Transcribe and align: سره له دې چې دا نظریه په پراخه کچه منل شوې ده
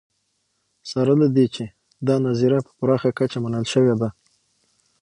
سره 0.91 1.11
له 1.21 1.27
دې 1.35 1.45
چې 1.55 1.63
دا 2.07 2.15
نظریه 2.25 2.59
په 2.67 2.71
پراخه 2.79 3.09
کچه 3.19 3.37
منل 3.43 3.65
شوې 3.73 3.95
ده 4.01 4.09